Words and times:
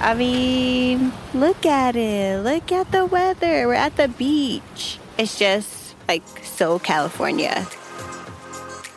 I 0.00 0.14
mean, 0.14 1.12
look 1.34 1.66
at 1.66 1.96
it. 1.96 2.44
Look 2.44 2.70
at 2.70 2.92
the 2.92 3.04
weather. 3.04 3.66
We're 3.66 3.74
at 3.74 3.96
the 3.96 4.06
beach. 4.06 4.96
It's 5.18 5.36
just 5.36 5.96
like 6.06 6.22
so 6.44 6.78
California. 6.78 7.62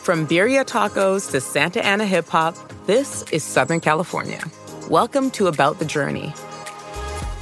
From 0.03 0.27
birria 0.27 0.63
tacos 0.63 1.31
to 1.31 1.41
Santa 1.41 1.83
Ana 1.83 2.05
hip 2.05 2.27
hop, 2.27 2.55
this 2.85 3.23
is 3.31 3.43
Southern 3.43 3.79
California. 3.79 4.43
Welcome 4.89 5.31
to 5.31 5.47
About 5.47 5.79
the 5.79 5.85
Journey. 5.85 6.33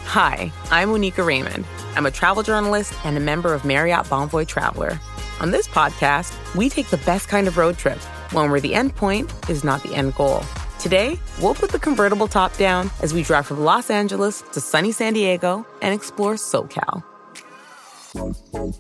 Hi, 0.06 0.54
I'm 0.72 0.90
Oneika 0.90 1.26
Raymond. 1.26 1.66
I'm 1.96 2.06
a 2.06 2.12
travel 2.12 2.44
journalist 2.44 2.94
and 3.04 3.18
a 3.18 3.20
member 3.20 3.54
of 3.54 3.66
Marriott 3.66 4.06
Bonvoy 4.06 4.48
Traveler. 4.48 4.98
On 5.42 5.52
this 5.52 5.68
podcast, 5.68 6.34
we 6.56 6.70
take 6.70 6.88
the 6.88 6.98
best 7.00 7.28
kind 7.28 7.46
of 7.46 7.58
road 7.58 7.78
trip, 7.78 7.98
one 8.32 8.52
where 8.52 8.62
the 8.62 8.74
end 8.74 8.96
point 8.96 9.34
is 9.50 9.66
not 9.66 9.84
the 9.84 9.94
end 9.96 10.16
goal. 10.16 10.46
Today, 10.80 11.20
we'll 11.42 11.56
put 11.56 11.72
the 11.72 11.80
convertible 11.80 12.30
top 12.30 12.56
down 12.56 12.90
as 13.02 13.14
we 13.14 13.22
drive 13.22 13.46
from 13.46 13.66
Los 13.66 13.90
Angeles 13.90 14.42
to 14.54 14.62
sunny 14.62 14.94
San 14.94 15.12
Diego 15.12 15.68
and 15.82 15.94
explore 15.94 16.36
SoCal. 16.36 17.04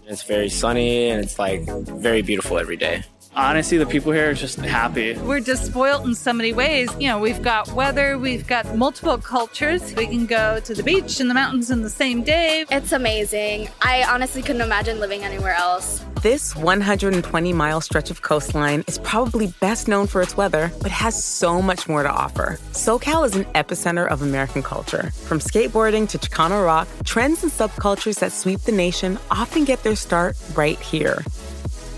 It's 0.08 0.23
very 0.23 0.48
sunny 0.48 1.09
and 1.09 1.22
it's 1.22 1.38
like 1.38 1.62
very 1.67 2.22
beautiful 2.22 2.58
every 2.58 2.77
day. 2.77 3.03
Honestly, 3.35 3.77
the 3.77 3.85
people 3.85 4.12
here 4.12 4.30
are 4.30 4.34
just 4.34 4.59
happy. 4.59 5.13
We're 5.17 5.41
just 5.41 5.66
spoiled 5.66 6.05
in 6.05 6.16
so 6.16 6.34
many 6.34 6.52
ways. 6.52 6.89
You 6.99 7.09
know, 7.09 7.20
we've 7.20 7.41
got 7.41 7.72
weather, 7.73 8.17
we've 8.17 8.47
got 8.47 8.75
multiple 8.75 9.17
cultures. 9.17 9.94
We 9.94 10.08
can 10.08 10.25
go 10.25 10.59
to 10.61 10.73
the 10.73 10.84
beach 10.84 11.20
and 11.20 11.30
the 11.30 11.36
mountains 11.36 11.70
in 11.70 11.84
the 11.84 11.89
same 11.89 12.23
day. 12.23 12.66
It's 12.72 12.91
amazing. 12.91 13.70
I 13.81 14.03
honestly 14.03 14.41
couldn't 14.41 14.61
imagine 14.61 15.00
living 15.00 15.23
anywhere 15.23 15.53
else. 15.53 16.03
This 16.22 16.54
120 16.54 17.54
mile 17.54 17.80
stretch 17.80 18.12
of 18.12 18.23
coastline 18.23 18.84
is 18.88 19.00
probably 19.00 19.54
best 19.62 19.88
known 19.88 20.05
for 20.05 20.22
its 20.22 20.36
weather, 20.36 20.70
but 20.82 20.92
has 20.92 21.23
so 21.23 21.62
much 21.62 21.88
more 21.88 22.04
to 22.04 22.12
offer. 22.12 22.59
SoCal 22.73 23.25
is 23.25 23.38
an 23.38 23.45
epicenter 23.56 24.06
of 24.06 24.22
American 24.22 24.62
culture. 24.62 25.12
From 25.12 25.40
skateboarding 25.40 26.09
to 26.09 26.17
Chicano 26.17 26.66
rock, 26.66 26.90
trends 27.06 27.44
and 27.44 27.52
subcultures 27.52 28.20
that 28.20 28.34
sweep 28.34 28.59
the 28.64 28.73
nation 28.73 29.17
often 29.31 29.64
get 29.64 29.81
their 29.84 29.95
start 29.95 30.36
right 30.56 30.78
here. 30.81 31.23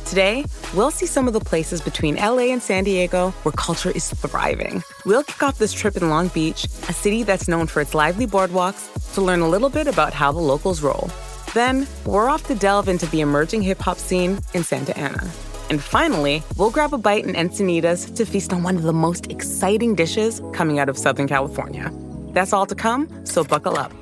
Today, 0.05 0.45
we'll 0.75 0.92
see 0.92 1.08
some 1.08 1.25
of 1.25 1.33
the 1.33 1.39
places 1.39 1.81
between 1.81 2.16
LA 2.17 2.52
and 2.53 2.61
San 2.61 2.83
Diego 2.83 3.31
where 3.42 3.53
culture 3.53 3.89
is 3.89 4.11
thriving. 4.11 4.83
We'll 5.03 5.23
kick 5.23 5.42
off 5.42 5.58
this 5.58 5.73
trip 5.73 5.97
in 5.97 6.11
Long 6.11 6.27
Beach, 6.27 6.66
a 6.88 6.94
city 6.94 7.23
that's 7.23 7.47
known 7.47 7.66
for 7.66 7.81
its 7.81 7.95
lively 7.95 8.27
boardwalks, 8.27 8.88
to 9.16 9.22
learn 9.22 9.39
a 9.39 9.49
little 9.49 9.69
bit 9.69 9.88
about 9.88 10.14
how 10.14 10.31
the 10.31 10.38
locals 10.38 10.83
roll. 10.83 11.09
Then, 11.53 11.88
we're 12.05 12.30
off 12.30 12.44
to 12.47 12.55
delve 12.55 12.88
into 12.88 13.05
the 13.07 13.21
emerging 13.21 13.61
hip 13.61 13.80
hop 13.80 13.97
scene 13.97 14.39
in 14.53 14.63
Santa 14.63 14.97
Ana. 14.97 15.30
And 15.69 15.81
finally, 15.81 16.43
we'll 16.58 16.71
grab 16.71 16.93
a 16.93 16.97
bite 16.97 17.25
in 17.25 17.33
Encinitas 17.33 18.16
to 18.16 18.25
feast 18.25 18.52
on 18.53 18.63
one 18.63 18.75
of 18.75 18.83
the 18.83 18.93
most 18.93 19.31
exciting 19.31 19.95
dishes 19.95 20.41
coming 20.53 20.80
out 20.80 20.89
of 20.89 20.97
Southern 20.97 21.27
California. 21.27 21.91
That's 22.33 22.53
all 22.53 22.66
to 22.66 22.75
come, 22.75 23.08
so 23.25 23.43
buckle 23.43 23.77
up. 23.77 23.93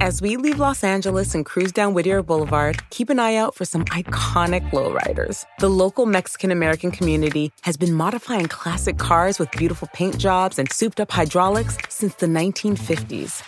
As 0.00 0.22
we 0.22 0.36
leave 0.36 0.60
Los 0.60 0.84
Angeles 0.84 1.34
and 1.34 1.44
cruise 1.44 1.72
down 1.72 1.92
Whittier 1.92 2.22
Boulevard, 2.22 2.88
keep 2.90 3.10
an 3.10 3.18
eye 3.18 3.34
out 3.34 3.56
for 3.56 3.64
some 3.64 3.84
iconic 3.86 4.70
lowriders. 4.70 5.44
The 5.58 5.68
local 5.68 6.06
Mexican 6.06 6.52
American 6.52 6.92
community 6.92 7.50
has 7.62 7.76
been 7.76 7.94
modifying 7.94 8.46
classic 8.46 8.96
cars 8.96 9.40
with 9.40 9.50
beautiful 9.50 9.88
paint 9.92 10.16
jobs 10.16 10.56
and 10.60 10.70
souped 10.70 11.00
up 11.00 11.10
hydraulics 11.10 11.78
since 11.88 12.14
the 12.14 12.26
1950s. 12.26 13.42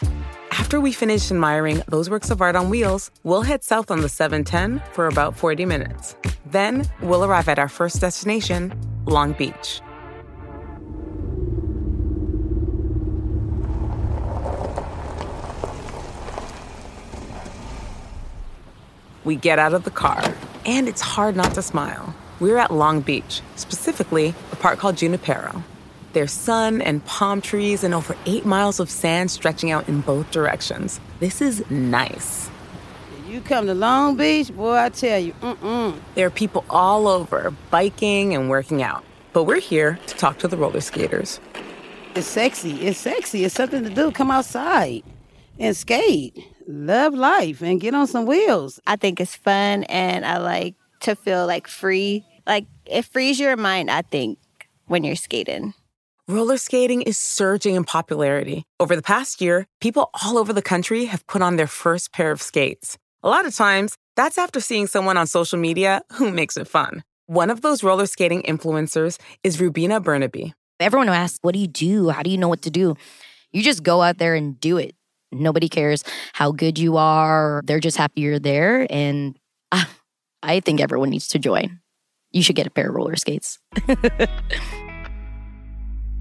After 0.51 0.81
we 0.81 0.91
finish 0.91 1.31
admiring 1.31 1.85
those 1.87 2.11
works 2.11 2.31
of 2.31 2.41
art 2.41 2.57
on 2.57 2.69
wheels, 2.69 3.13
we'll 3.23 3.43
head 3.43 3.63
south 3.63 3.93
on 3.93 4.01
the 4.01 4.09
710 4.09 4.83
for 4.93 5.07
about 5.07 5.37
40 5.37 5.65
minutes. 5.67 6.17
Then 6.47 6.85
we'll 7.01 7.25
arrive 7.25 7.49
at 7.49 7.61
our 7.61 7.69
first 7.69 8.01
destination, 8.01 8.75
Long 9.07 9.35
Beach. 9.35 9.81
We 19.25 19.37
get 19.37 19.59
out 19.59 19.75
of 19.75 19.85
the 19.85 19.91
car, 19.91 20.23
and 20.65 20.89
it's 20.89 21.01
hard 21.01 21.37
not 21.37 21.55
to 21.55 21.63
smile. 21.63 22.15
We're 22.41 22.57
at 22.57 22.71
Long 22.71 23.03
Beach, 23.03 23.43
specifically 23.57 24.35
a 24.53 24.57
park 24.57 24.79
called 24.79 24.97
Junipero. 24.97 25.63
There's 26.15 26.33
sun 26.33 26.81
and 26.81 27.05
palm 27.05 27.41
trees 27.41 27.85
and 27.85 27.95
over 27.95 28.17
eight 28.27 28.47
miles 28.47 28.81
of 28.81 28.91
sand 28.91 29.31
stretching 29.31 29.71
out 29.71 29.89
in 29.89 30.01
both 30.01 30.31
directions. 30.31 31.01
This 31.21 31.41
is 31.43 31.63
nice. 31.71 32.51
You 33.29 33.41
come 33.43 33.67
to 33.67 33.75
Long 33.75 34.17
Beach, 34.17 34.55
boy, 34.55 34.77
I 34.77 34.89
tell 34.89 35.19
you, 35.19 35.35
mm-mm. 35.35 36.01
There 36.15 36.27
are 36.27 36.31
people 36.31 36.65
all 36.71 37.07
over, 37.07 37.55
biking 37.71 38.35
and 38.35 38.51
working 38.51 38.83
out. 38.83 39.05
But 39.33 39.45
we're 39.45 39.61
here 39.61 39.99
to 40.07 40.15
talk 40.17 40.39
to 40.39 40.49
the 40.49 40.57
roller 40.57 40.81
skaters. 40.81 41.41
It's 42.17 42.27
sexy. 42.27 42.81
It's 42.81 42.99
sexy. 42.99 43.45
It's 43.45 43.55
something 43.55 43.85
to 43.85 43.91
do. 43.91 44.11
Come 44.11 44.33
outside 44.33 45.05
and 45.61 45.77
skate. 45.77 46.37
Love 46.73 47.15
life 47.15 47.63
and 47.63 47.81
get 47.81 47.97
on 47.97 48.07
some 48.07 48.27
wheels. 48.27 48.79
I 48.87 48.95
think 48.95 49.19
it's 49.19 49.35
fun 49.35 49.83
and 49.85 50.25
I 50.25 50.39
like 50.39 50.77
to 51.01 51.17
feel 51.17 51.45
like 51.45 51.67
free. 51.67 52.25
Like 52.47 52.67
it 52.87 53.05
frees 53.07 53.41
your 53.41 53.57
mind, 53.57 53.91
I 53.91 54.03
think, 54.03 54.39
when 54.87 55.03
you're 55.03 55.17
skating. 55.17 55.75
Roller 56.29 56.59
skating 56.59 57.03
is 57.03 57.19
surging 57.19 57.75
in 57.75 57.83
popularity. 57.83 58.63
Over 58.79 58.95
the 58.95 59.03
past 59.03 59.41
year, 59.41 59.67
people 59.81 60.11
all 60.23 60.39
over 60.39 60.53
the 60.53 60.63
country 60.63 61.07
have 61.07 61.27
put 61.27 61.43
on 61.43 61.57
their 61.57 61.67
first 61.67 62.13
pair 62.13 62.31
of 62.31 62.41
skates. 62.41 62.97
A 63.25 63.29
lot 63.29 63.47
of 63.47 63.55
times, 63.57 63.97
that's 64.15 64.39
after 64.39 64.61
seeing 64.61 64.87
someone 64.87 65.17
on 65.17 65.27
social 65.27 65.59
media 65.59 66.03
who 66.13 66.31
makes 66.31 66.57
it 66.57 66.69
fun. 66.69 67.03
One 67.27 67.51
of 67.51 67.63
those 67.63 67.83
roller 67.83 68.07
skating 68.07 68.43
influencers 68.43 69.19
is 69.43 69.61
Rubina 69.61 70.01
Bernabe. 70.01 70.53
Everyone 70.79 71.09
who 71.09 71.15
asks, 71.15 71.41
What 71.43 71.53
do 71.53 71.59
you 71.59 71.67
do? 71.67 72.11
How 72.11 72.23
do 72.23 72.31
you 72.31 72.39
know 72.39 72.49
what 72.49 72.63
to 72.63 72.71
do? 72.71 72.95
You 73.51 73.65
just 73.65 73.83
go 73.83 74.03
out 74.03 74.19
there 74.19 74.37
and 74.37 74.61
do 74.61 74.77
it. 74.77 74.95
Nobody 75.33 75.69
cares 75.69 76.05
how 76.33 76.53
good 76.53 76.79
you 76.79 76.97
are. 76.97 77.63
They're 77.65 77.81
just 77.81 77.97
happy 77.97 78.23
you're 78.23 78.39
there. 78.39 78.87
And 78.91 79.39
uh, 79.73 79.85
I 80.43 80.61
think 80.61 80.81
everyone 80.81 81.11
needs 81.11 81.29
to 81.29 81.39
join. 81.39 81.81
You 82.33 82.43
should 82.43 82.57
get 82.57 82.67
a 82.67 82.71
pair 82.71 82.89
of 82.89 82.95
roller 82.95 83.17
skates. 83.17 83.59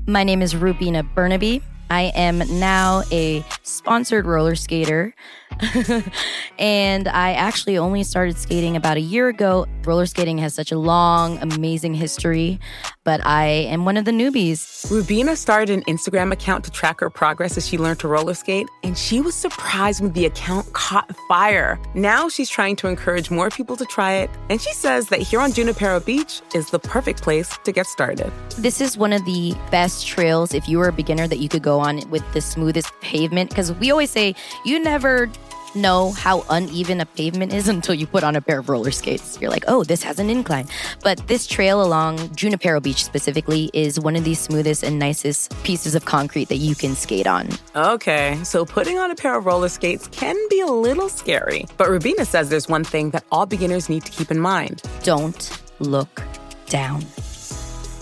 My 0.08 0.24
name 0.24 0.42
is 0.42 0.56
Rubina 0.56 1.04
Bernabe. 1.04 1.62
I 1.92 2.12
am 2.16 2.40
now 2.60 3.04
a 3.12 3.44
sponsored 3.64 4.26
roller 4.26 4.56
skater. 4.56 5.14
and 6.60 7.08
I 7.08 7.34
actually 7.34 7.78
only 7.78 8.04
started 8.04 8.38
skating 8.38 8.76
about 8.76 8.98
a 8.98 9.02
year 9.02 9.28
ago. 9.28 9.66
Roller 9.86 10.06
skating 10.06 10.38
has 10.38 10.54
such 10.54 10.72
a 10.72 10.78
long, 10.78 11.38
amazing 11.40 11.94
history, 11.94 12.60
but 13.04 13.26
I 13.26 13.46
am 13.46 13.86
one 13.86 13.98
of 13.98 14.06
the 14.06 14.12
newbies. 14.12 14.90
Rubina 14.90 15.36
started 15.36 15.70
an 15.70 15.84
Instagram 15.84 16.32
account 16.32 16.64
to 16.66 16.72
track 16.72 17.00
her 17.02 17.10
progress 17.10 17.58
as 17.58 17.68
she 17.68 17.78
learned 17.78 18.00
to 18.00 18.08
roller 18.08 18.34
skate, 18.34 18.68
and 18.84 18.98
she 18.98 19.20
was 19.20 19.36
surprised 19.36 20.02
when 20.02 20.14
the 20.14 20.26
account 20.26 20.72
caught 20.74 21.14
fire. 21.28 21.80
Now 21.94 22.30
she's 22.30 22.50
trying 22.50 22.76
to 22.78 22.88
encourage 22.88 23.30
more 23.30 23.50
people 23.50 23.76
to 23.78 23.86
try 23.86 24.14
it, 24.14 24.30
and 24.50 24.62
she 24.62 24.74
says 24.74 25.08
that 25.10 25.20
here 25.22 25.42
on 25.42 25.52
Junipero 25.52 26.00
Beach 26.00 26.42
is 26.54 26.70
the 26.70 26.80
perfect 26.80 27.22
place 27.22 27.58
to 27.64 27.72
get 27.72 27.86
started. 27.86 28.32
This 28.58 28.80
is 28.80 28.98
one 28.98 29.12
of 29.12 29.26
the 29.26 29.56
best 29.72 30.08
trails 30.08 30.54
if 30.54 30.70
you 30.70 30.78
were 30.78 30.88
a 30.88 30.94
beginner 30.94 31.28
that 31.28 31.40
you 31.40 31.50
could 31.50 31.64
go 31.64 31.80
on 31.80 32.02
with 32.10 32.24
the 32.34 32.42
smoothest 32.42 32.92
pavement 33.02 33.50
because 33.50 33.74
we 33.74 33.92
always 33.92 34.10
say 34.10 34.36
you 34.64 34.80
never 34.80 35.30
know 35.76 36.12
how 36.12 36.44
uneven 36.50 37.02
a 37.02 37.06
pavement 37.06 37.54
is 37.54 37.68
until 37.76 37.96
you 37.96 38.08
put 38.08 38.24
on 38.24 38.36
a 38.36 38.42
pair 38.42 38.60
of 38.60 38.70
roller 38.70 38.92
skates. 38.92 39.40
You're 39.42 39.50
like, 39.50 39.66
oh, 39.68 39.84
this 39.84 40.04
has 40.04 40.20
an 40.20 40.30
incline. 40.30 40.68
But 41.04 41.26
this 41.28 41.48
trail 41.48 41.82
along 41.82 42.36
Junipero 42.36 42.80
Beach 42.80 43.04
specifically 43.04 43.70
is 43.74 44.00
one 44.00 44.16
of 44.16 44.24
the 44.24 44.36
smoothest 44.36 44.84
and 44.84 45.00
nicest 45.00 45.52
pieces 45.64 45.96
of 45.96 46.06
concrete 46.06 46.50
that 46.50 46.58
you 46.58 46.76
can 46.76 46.96
skate 46.96 47.28
on. 47.28 47.50
Okay, 47.76 48.40
so 48.44 48.66
putting 48.66 48.98
on 48.98 49.12
a 49.12 49.16
pair 49.16 49.38
of 49.38 49.46
roller 49.46 49.70
skates 49.70 50.08
can 50.10 50.36
be 50.50 50.62
a 50.62 50.68
little 50.68 51.10
scary. 51.10 51.66
But 51.78 51.90
Rubina 51.90 52.26
says 52.26 52.50
there's 52.50 52.68
one 52.68 52.84
thing 52.84 53.12
that 53.12 53.24
all 53.32 53.46
beginners 53.46 53.90
need 53.90 54.06
to 54.06 54.12
keep 54.12 54.32
in 54.32 54.40
mind 54.40 54.82
don't 55.04 55.62
look 55.80 56.22
down. 56.68 57.04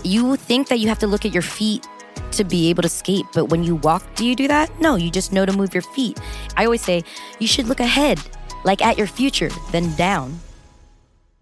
You 0.04 0.36
think 0.36 0.68
that 0.68 0.78
you 0.78 0.88
have 0.88 0.98
to 1.00 1.06
look 1.06 1.24
at 1.24 1.32
your 1.32 1.42
feet 1.42 1.86
to 2.32 2.44
be 2.44 2.70
able 2.70 2.82
to 2.82 2.88
skate. 2.88 3.26
But 3.32 3.46
when 3.46 3.64
you 3.64 3.76
walk, 3.76 4.02
do 4.14 4.26
you 4.26 4.34
do 4.34 4.48
that? 4.48 4.70
No, 4.80 4.96
you 4.96 5.10
just 5.10 5.32
know 5.32 5.46
to 5.46 5.52
move 5.52 5.74
your 5.74 5.82
feet. 5.82 6.18
I 6.56 6.64
always 6.64 6.82
say 6.82 7.02
you 7.38 7.46
should 7.46 7.66
look 7.66 7.80
ahead, 7.80 8.20
like 8.64 8.82
at 8.82 8.98
your 8.98 9.06
future, 9.06 9.50
then 9.72 9.94
down. 9.94 10.38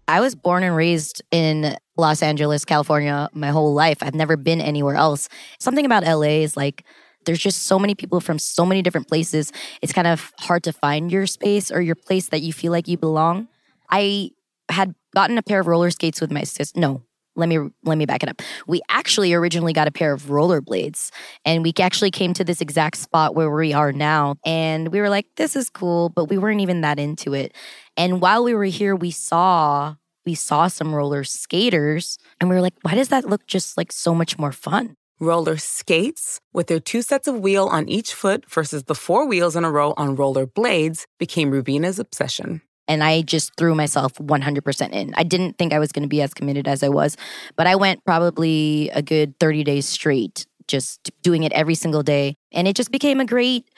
I 0.07 0.21
was 0.21 0.35
born 0.35 0.63
and 0.63 0.75
raised 0.75 1.21
in 1.31 1.75
Los 1.97 2.23
Angeles, 2.23 2.63
California, 2.63 3.29
my 3.33 3.49
whole 3.49 3.73
life. 3.73 3.97
I've 4.01 4.15
never 4.15 4.37
been 4.37 4.61
anywhere 4.61 4.95
else. 4.95 5.27
Something 5.59 5.85
about 5.85 6.03
LA 6.03 6.41
is 6.43 6.55
like, 6.55 6.85
there's 7.25 7.39
just 7.39 7.63
so 7.63 7.77
many 7.77 7.93
people 7.93 8.21
from 8.21 8.39
so 8.39 8.65
many 8.65 8.81
different 8.81 9.09
places. 9.09 9.51
It's 9.81 9.91
kind 9.91 10.07
of 10.07 10.31
hard 10.39 10.63
to 10.63 10.71
find 10.71 11.11
your 11.11 11.27
space 11.27 11.71
or 11.71 11.81
your 11.81 11.95
place 11.95 12.29
that 12.29 12.41
you 12.41 12.53
feel 12.53 12.71
like 12.71 12.87
you 12.87 12.97
belong. 12.97 13.49
I 13.89 14.31
had 14.69 14.95
gotten 15.13 15.37
a 15.37 15.43
pair 15.43 15.59
of 15.59 15.67
roller 15.67 15.91
skates 15.91 16.21
with 16.21 16.31
my 16.31 16.43
sister. 16.43 16.79
No, 16.79 17.03
let 17.37 17.47
me 17.47 17.59
let 17.83 17.97
me 17.97 18.05
back 18.05 18.23
it 18.23 18.29
up. 18.29 18.41
We 18.67 18.81
actually 18.89 19.33
originally 19.33 19.73
got 19.73 19.87
a 19.87 19.91
pair 19.91 20.11
of 20.11 20.23
rollerblades 20.23 21.11
and 21.45 21.63
we 21.63 21.73
actually 21.79 22.11
came 22.11 22.33
to 22.33 22.43
this 22.43 22.59
exact 22.59 22.97
spot 22.97 23.35
where 23.35 23.49
we 23.49 23.71
are 23.73 23.93
now 23.93 24.35
and 24.45 24.89
we 24.89 24.99
were 24.99 25.09
like 25.09 25.27
this 25.35 25.55
is 25.55 25.69
cool, 25.69 26.09
but 26.09 26.25
we 26.25 26.37
weren't 26.37 26.61
even 26.61 26.81
that 26.81 26.99
into 26.99 27.33
it. 27.33 27.55
And 27.95 28.19
while 28.19 28.43
we 28.43 28.53
were 28.53 28.65
here 28.65 28.95
we 28.95 29.11
saw 29.11 29.95
we 30.25 30.35
saw 30.35 30.67
some 30.67 30.93
roller 30.93 31.23
skaters 31.23 32.17
and 32.41 32.49
we 32.49 32.55
were 32.55 32.61
like, 32.61 32.73
why 32.81 32.95
does 32.95 33.07
that 33.09 33.29
look 33.29 33.47
just 33.47 33.77
like 33.77 33.93
so 33.93 34.13
much 34.13 34.37
more 34.37 34.51
fun? 34.51 34.97
Roller 35.19 35.57
skates, 35.57 36.39
with 36.53 36.67
their 36.67 36.79
two 36.79 37.01
sets 37.01 37.27
of 37.27 37.39
wheel 37.39 37.65
on 37.65 37.89
each 37.89 38.13
foot 38.13 38.47
versus 38.47 38.83
the 38.83 38.93
four 38.93 39.25
wheels 39.25 39.55
in 39.55 39.63
a 39.63 39.71
row 39.71 39.95
on 39.97 40.15
roller 40.15 40.45
blades, 40.45 41.07
became 41.17 41.49
Rubina's 41.49 41.97
obsession. 41.97 42.61
And 42.87 43.03
I 43.03 43.21
just 43.21 43.55
threw 43.57 43.75
myself 43.75 44.13
100% 44.15 44.91
in. 44.91 45.13
I 45.15 45.23
didn't 45.23 45.57
think 45.57 45.73
I 45.73 45.79
was 45.79 45.91
going 45.91 46.03
to 46.03 46.09
be 46.09 46.21
as 46.21 46.33
committed 46.33 46.67
as 46.67 46.83
I 46.83 46.89
was, 46.89 47.17
but 47.55 47.67
I 47.67 47.75
went 47.75 48.05
probably 48.05 48.89
a 48.93 49.01
good 49.01 49.37
30 49.39 49.63
days 49.63 49.85
straight, 49.85 50.45
just 50.67 51.11
doing 51.21 51.43
it 51.43 51.51
every 51.51 51.75
single 51.75 52.03
day. 52.03 52.35
And 52.51 52.67
it 52.67 52.75
just 52.75 52.91
became 52.91 53.19
a 53.19 53.25
great 53.25 53.69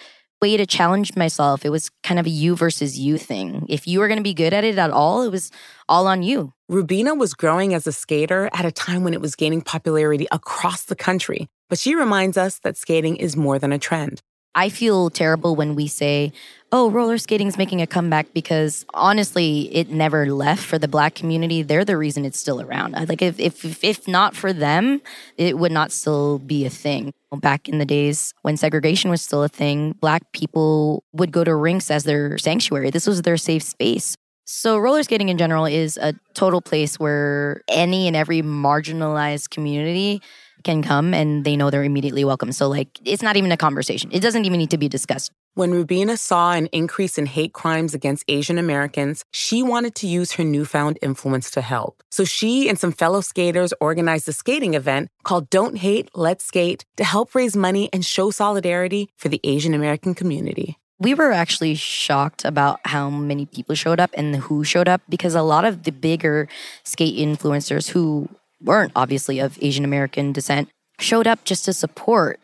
way 0.41 0.55
to 0.57 0.65
challenge 0.65 1.15
myself. 1.15 1.65
It 1.65 1.69
was 1.69 1.89
kind 2.03 2.19
of 2.19 2.25
a 2.25 2.29
you 2.29 2.55
versus 2.55 2.97
you 2.97 3.17
thing. 3.17 3.65
If 3.67 3.87
you 3.87 3.99
were 3.99 4.07
going 4.07 4.19
to 4.19 4.23
be 4.23 4.33
good 4.33 4.53
at 4.53 4.63
it 4.63 4.77
at 4.77 4.91
all, 4.91 5.23
it 5.23 5.31
was 5.31 5.51
all 5.87 6.07
on 6.07 6.23
you. 6.23 6.53
Rubina 6.69 7.15
was 7.15 7.33
growing 7.33 7.73
as 7.73 7.87
a 7.87 7.91
skater 7.91 8.49
at 8.53 8.65
a 8.65 8.71
time 8.71 9.03
when 9.03 9.13
it 9.13 9.21
was 9.21 9.35
gaining 9.35 9.61
popularity 9.61 10.27
across 10.31 10.83
the 10.83 10.95
country, 10.95 11.47
but 11.67 11.79
she 11.79 11.95
reminds 11.95 12.37
us 12.37 12.59
that 12.59 12.77
skating 12.77 13.17
is 13.17 13.35
more 13.35 13.59
than 13.59 13.71
a 13.71 13.79
trend. 13.79 14.21
I 14.55 14.69
feel 14.69 15.09
terrible 15.09 15.55
when 15.55 15.75
we 15.75 15.87
say, 15.87 16.31
oh, 16.71 16.91
roller 16.91 17.17
skating 17.17 17.47
is 17.47 17.57
making 17.57 17.81
a 17.81 17.87
comeback 17.87 18.33
because 18.33 18.85
honestly, 18.93 19.73
it 19.75 19.89
never 19.89 20.31
left 20.31 20.63
for 20.63 20.77
the 20.77 20.87
black 20.87 21.15
community. 21.15 21.63
They're 21.63 21.85
the 21.85 21.97
reason 21.97 22.25
it's 22.25 22.39
still 22.39 22.61
around. 22.61 22.93
Like, 23.07 23.21
if, 23.21 23.39
if, 23.39 23.83
if 23.83 24.07
not 24.07 24.35
for 24.35 24.53
them, 24.53 25.01
it 25.37 25.57
would 25.57 25.71
not 25.71 25.91
still 25.91 26.39
be 26.39 26.65
a 26.65 26.69
thing. 26.69 27.13
Back 27.31 27.69
in 27.69 27.77
the 27.77 27.85
days 27.85 28.33
when 28.41 28.57
segregation 28.57 29.09
was 29.09 29.21
still 29.21 29.43
a 29.43 29.49
thing, 29.49 29.93
black 29.93 30.31
people 30.31 31.03
would 31.13 31.31
go 31.31 31.43
to 31.43 31.55
rinks 31.55 31.91
as 31.91 32.03
their 32.03 32.37
sanctuary. 32.37 32.89
This 32.89 33.05
was 33.05 33.21
their 33.21 33.37
safe 33.37 33.63
space. 33.63 34.15
So, 34.45 34.79
roller 34.79 35.03
skating 35.03 35.29
in 35.29 35.37
general 35.37 35.65
is 35.65 35.95
a 35.97 36.15
total 36.33 36.59
place 36.59 36.99
where 36.99 37.61
any 37.67 38.07
and 38.07 38.15
every 38.15 38.41
marginalized 38.41 39.51
community 39.51 40.23
can 40.63 40.81
come 40.81 41.13
and 41.13 41.45
they 41.45 41.55
know 41.55 41.69
they're 41.69 41.83
immediately 41.83 42.25
welcome. 42.25 42.51
So, 42.51 42.67
like, 42.67 42.99
it's 43.05 43.21
not 43.21 43.37
even 43.37 43.51
a 43.51 43.57
conversation. 43.57 44.09
It 44.11 44.21
doesn't 44.21 44.45
even 44.45 44.57
need 44.57 44.71
to 44.71 44.79
be 44.79 44.89
discussed. 44.89 45.31
When 45.59 45.71
Rubina 45.73 46.15
saw 46.15 46.53
an 46.53 46.67
increase 46.67 47.17
in 47.17 47.25
hate 47.25 47.51
crimes 47.51 47.93
against 47.93 48.23
Asian 48.29 48.57
Americans, 48.57 49.25
she 49.33 49.61
wanted 49.61 49.93
to 49.95 50.07
use 50.07 50.31
her 50.31 50.43
newfound 50.45 50.97
influence 51.01 51.51
to 51.51 51.59
help. 51.59 52.01
So 52.09 52.23
she 52.23 52.69
and 52.69 52.79
some 52.79 52.93
fellow 52.93 53.19
skaters 53.19 53.73
organized 53.81 54.29
a 54.29 54.31
skating 54.31 54.73
event 54.73 55.09
called 55.23 55.49
Don't 55.49 55.75
Hate, 55.79 56.09
Let's 56.15 56.45
Skate 56.45 56.85
to 56.95 57.03
help 57.03 57.35
raise 57.35 57.57
money 57.57 57.89
and 57.91 58.05
show 58.05 58.31
solidarity 58.31 59.09
for 59.17 59.27
the 59.27 59.41
Asian 59.43 59.73
American 59.73 60.15
community. 60.15 60.77
We 60.97 61.13
were 61.13 61.33
actually 61.33 61.75
shocked 61.75 62.45
about 62.45 62.79
how 62.85 63.09
many 63.09 63.45
people 63.45 63.75
showed 63.75 63.99
up 63.99 64.11
and 64.13 64.37
who 64.37 64.63
showed 64.63 64.87
up 64.87 65.01
because 65.09 65.35
a 65.35 65.41
lot 65.41 65.65
of 65.65 65.83
the 65.83 65.91
bigger 65.91 66.47
skate 66.85 67.17
influencers 67.17 67.89
who 67.89 68.29
weren't 68.61 68.93
obviously 68.95 69.39
of 69.39 69.59
Asian 69.61 69.83
American 69.83 70.31
descent 70.31 70.69
showed 71.01 71.27
up 71.27 71.43
just 71.43 71.65
to 71.65 71.73
support. 71.73 72.39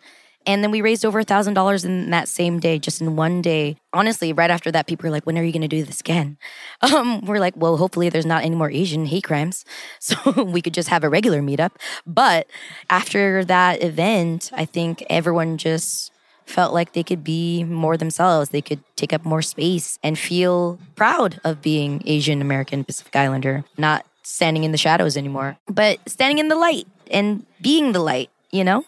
And 0.46 0.64
then 0.64 0.72
we 0.72 0.82
raised 0.82 1.06
over 1.06 1.20
a 1.20 1.24
thousand 1.24 1.56
dollars 1.56 1.84
in 1.86 2.12
that 2.12 2.28
same 2.28 2.60
day, 2.60 2.80
just 2.80 3.02
in 3.02 3.16
one 3.16 3.42
day. 3.42 3.78
Honestly, 3.94 4.34
right 4.34 4.52
after 4.52 4.72
that, 4.72 4.88
people 4.88 5.08
were 5.08 5.12
like, 5.12 5.26
"When 5.26 5.38
are 5.38 5.44
you 5.44 5.52
going 5.52 5.62
to 5.62 5.68
do 5.68 5.84
this 5.84 6.00
again?" 6.00 6.38
Um, 6.82 7.22
we're 7.22 7.40
like, 7.40 7.56
"Well, 7.58 7.78
hopefully, 7.78 8.10
there's 8.10 8.26
not 8.26 8.44
any 8.44 8.56
more 8.56 8.70
Asian 8.70 9.06
hate 9.06 9.24
crimes, 9.24 9.66
so 10.00 10.44
we 10.44 10.62
could 10.62 10.74
just 10.74 10.90
have 10.90 11.04
a 11.04 11.10
regular 11.10 11.42
meetup." 11.42 11.72
But 12.06 12.48
after 12.90 13.44
that 13.46 13.82
event, 13.82 14.52
I 14.54 14.66
think 14.66 15.04
everyone 15.10 15.58
just 15.58 16.12
felt 16.46 16.74
like 16.74 16.94
they 16.94 17.04
could 17.04 17.24
be 17.24 17.64
more 17.64 17.98
themselves. 17.98 18.50
They 18.50 18.62
could 18.62 18.84
take 18.96 19.14
up 19.14 19.26
more 19.26 19.42
space 19.42 19.98
and 20.04 20.18
feel 20.18 20.80
proud 20.96 21.40
of 21.44 21.62
being 21.62 22.04
Asian 22.06 22.42
American 22.42 22.84
Pacific 22.84 23.16
Islander, 23.16 23.64
not 23.78 24.06
standing 24.24 24.64
in 24.64 24.72
the 24.72 24.78
shadows 24.78 25.18
anymore, 25.18 25.58
but 25.68 25.98
standing 26.08 26.40
in 26.40 26.48
the 26.48 26.56
light 26.56 26.88
and 27.12 27.46
being 27.62 27.92
the 27.92 28.00
light, 28.00 28.30
you 28.52 28.64
know? 28.64 28.86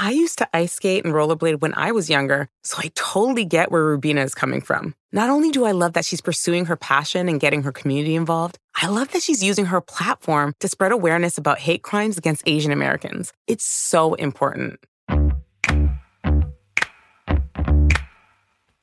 I 0.00 0.12
used 0.12 0.38
to 0.38 0.48
ice 0.56 0.74
skate 0.74 1.04
and 1.04 1.12
rollerblade 1.12 1.60
when 1.60 1.74
I 1.74 1.90
was 1.90 2.08
younger, 2.08 2.48
so 2.62 2.76
I 2.78 2.92
totally 2.94 3.44
get 3.44 3.72
where 3.72 3.84
Rubina 3.84 4.22
is 4.22 4.32
coming 4.32 4.60
from. 4.60 4.94
Not 5.10 5.28
only 5.28 5.50
do 5.50 5.64
I 5.64 5.72
love 5.72 5.94
that 5.94 6.04
she's 6.04 6.20
pursuing 6.20 6.66
her 6.66 6.76
passion 6.76 7.28
and 7.28 7.40
getting 7.40 7.64
her 7.64 7.72
community 7.72 8.14
involved, 8.14 8.60
I 8.76 8.86
love 8.86 9.10
that 9.10 9.24
she's 9.24 9.42
using 9.42 9.66
her 9.66 9.80
platform 9.80 10.54
to 10.60 10.68
spread 10.68 10.92
awareness 10.92 11.36
about 11.36 11.58
hate 11.58 11.82
crimes 11.82 12.16
against 12.16 12.44
Asian 12.46 12.70
Americans. 12.70 13.32
It's 13.48 13.64
so 13.64 14.14
important. 14.14 14.78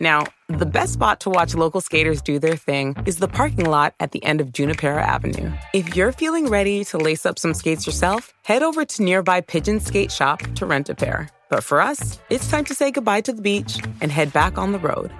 Now, 0.01 0.25
the 0.47 0.65
best 0.65 0.93
spot 0.93 1.21
to 1.21 1.29
watch 1.29 1.55
local 1.55 1.81
skaters 1.81 2.21
do 2.21 2.37
their 2.37 2.55
thing 2.55 2.95
is 3.05 3.17
the 3.17 3.27
parking 3.27 3.65
lot 3.65 3.95
at 3.99 4.11
the 4.11 4.23
end 4.23 4.41
of 4.41 4.51
Junipero 4.51 5.01
Avenue. 5.01 5.51
If 5.73 5.95
you're 5.95 6.11
feeling 6.11 6.49
ready 6.49 6.83
to 6.85 6.97
lace 6.97 7.25
up 7.25 7.39
some 7.39 7.53
skates 7.53 7.87
yourself, 7.87 8.33
head 8.43 8.61
over 8.61 8.85
to 8.85 9.03
nearby 9.03 9.41
Pigeon 9.41 9.79
Skate 9.79 10.11
Shop 10.11 10.41
to 10.55 10.65
rent 10.65 10.89
a 10.89 10.95
pair. 10.95 11.29
But 11.49 11.63
for 11.63 11.81
us, 11.81 12.19
it's 12.29 12.49
time 12.49 12.65
to 12.65 12.75
say 12.75 12.91
goodbye 12.91 13.21
to 13.21 13.33
the 13.33 13.41
beach 13.41 13.79
and 14.01 14.11
head 14.11 14.33
back 14.33 14.57
on 14.57 14.71
the 14.71 14.79
road. 14.79 15.11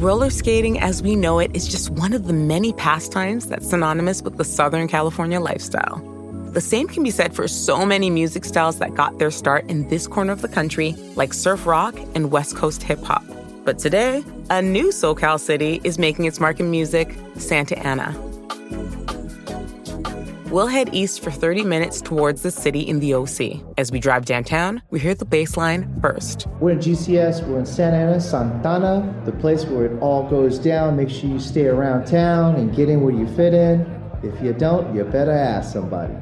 Roller 0.00 0.30
skating 0.30 0.80
as 0.80 1.02
we 1.02 1.14
know 1.14 1.38
it 1.38 1.54
is 1.54 1.68
just 1.68 1.90
one 1.90 2.12
of 2.12 2.26
the 2.26 2.32
many 2.32 2.72
pastimes 2.72 3.46
that's 3.46 3.68
synonymous 3.68 4.22
with 4.22 4.36
the 4.36 4.44
Southern 4.44 4.88
California 4.88 5.38
lifestyle. 5.38 6.11
The 6.52 6.60
same 6.60 6.86
can 6.86 7.02
be 7.02 7.10
said 7.10 7.34
for 7.34 7.48
so 7.48 7.86
many 7.86 8.10
music 8.10 8.44
styles 8.44 8.78
that 8.78 8.94
got 8.94 9.18
their 9.18 9.30
start 9.30 9.70
in 9.70 9.88
this 9.88 10.06
corner 10.06 10.34
of 10.34 10.42
the 10.42 10.48
country, 10.48 10.92
like 11.16 11.32
surf 11.32 11.64
rock 11.64 11.98
and 12.14 12.30
West 12.30 12.56
Coast 12.56 12.82
hip 12.82 13.02
hop. 13.02 13.24
But 13.64 13.78
today, 13.78 14.22
a 14.50 14.60
new 14.60 14.88
SoCal 14.88 15.40
city 15.40 15.80
is 15.82 15.98
making 15.98 16.26
its 16.26 16.40
mark 16.40 16.60
in 16.60 16.70
music 16.70 17.16
Santa 17.36 17.78
Ana. 17.78 18.14
We'll 20.50 20.66
head 20.66 20.90
east 20.92 21.22
for 21.22 21.30
30 21.30 21.64
minutes 21.64 22.02
towards 22.02 22.42
the 22.42 22.50
city 22.50 22.80
in 22.80 23.00
the 23.00 23.14
OC. 23.14 23.62
As 23.78 23.90
we 23.90 23.98
drive 23.98 24.26
downtown, 24.26 24.82
we 24.90 25.00
hear 25.00 25.14
the 25.14 25.24
bass 25.24 25.56
line 25.56 25.90
first. 26.02 26.48
We're 26.60 26.72
in 26.72 26.80
GCS, 26.80 27.48
we're 27.48 27.60
in 27.60 27.64
Santa 27.64 27.96
Ana, 27.96 28.20
Santana, 28.20 29.22
the 29.24 29.32
place 29.32 29.64
where 29.64 29.86
it 29.86 29.98
all 30.02 30.28
goes 30.28 30.58
down. 30.58 30.96
Make 30.98 31.08
sure 31.08 31.30
you 31.30 31.40
stay 31.40 31.64
around 31.68 32.04
town 32.04 32.56
and 32.56 32.76
get 32.76 32.90
in 32.90 33.00
where 33.00 33.14
you 33.14 33.26
fit 33.36 33.54
in. 33.54 33.86
If 34.22 34.42
you 34.42 34.52
don't, 34.52 34.94
you 34.94 35.02
better 35.04 35.32
ask 35.32 35.72
somebody. 35.72 36.12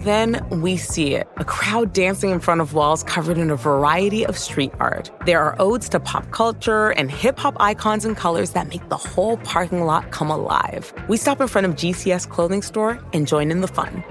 Then 0.00 0.44
we 0.50 0.76
see 0.76 1.14
it 1.14 1.28
a 1.36 1.44
crowd 1.44 1.92
dancing 1.92 2.30
in 2.30 2.40
front 2.40 2.60
of 2.60 2.74
walls 2.74 3.02
covered 3.02 3.38
in 3.38 3.50
a 3.50 3.56
variety 3.56 4.26
of 4.26 4.36
street 4.36 4.72
art. 4.80 5.10
There 5.24 5.40
are 5.42 5.56
odes 5.58 5.88
to 5.90 6.00
pop 6.00 6.30
culture 6.30 6.90
and 6.90 7.10
hip 7.10 7.38
hop 7.38 7.56
icons 7.60 8.04
and 8.04 8.16
colors 8.16 8.50
that 8.50 8.68
make 8.68 8.88
the 8.88 8.96
whole 8.96 9.36
parking 9.38 9.84
lot 9.84 10.10
come 10.10 10.30
alive. 10.30 10.92
We 11.08 11.16
stop 11.16 11.40
in 11.40 11.48
front 11.48 11.66
of 11.66 11.74
GCS 11.74 12.28
clothing 12.28 12.62
store 12.62 12.98
and 13.12 13.26
join 13.26 13.50
in 13.50 13.60
the 13.60 13.68
fun. 13.68 14.04